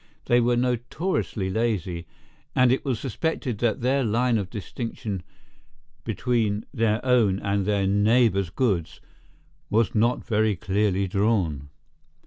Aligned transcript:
They 0.25 0.39
were 0.41 0.55
notoriously 0.57 1.51
lazy, 1.51 2.07
and 2.55 2.71
it 2.71 2.83
was 2.83 2.99
suspected 2.99 3.59
that 3.59 3.81
their 3.81 4.03
line 4.03 4.39
of 4.39 4.49
distinction 4.49 5.21
between 6.03 6.65
their 6.73 7.05
own 7.05 7.37
and 7.37 7.67
their 7.67 7.85
neighbours' 7.85 8.49
goods 8.49 8.99
was 9.69 9.93
not 9.93 10.25
very 10.25 10.55
clearly 10.55 11.07
drawn. 11.07 11.69